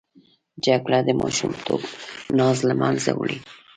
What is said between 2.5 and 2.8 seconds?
له